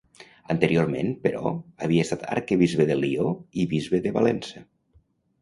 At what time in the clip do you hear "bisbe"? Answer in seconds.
3.77-4.03